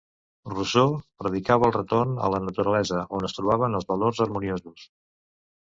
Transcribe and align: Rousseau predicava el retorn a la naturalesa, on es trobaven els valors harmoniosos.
Rousseau 0.53 0.93
predicava 1.23 1.67
el 1.67 1.75
retorn 1.75 2.15
a 2.29 2.31
la 2.37 2.41
naturalesa, 2.47 3.05
on 3.19 3.29
es 3.29 3.39
trobaven 3.41 3.81
els 3.81 3.89
valors 3.93 4.27
harmoniosos. 4.27 4.91